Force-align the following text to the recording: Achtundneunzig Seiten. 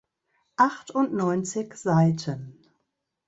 Achtundneunzig 0.57 1.75
Seiten. 1.75 2.57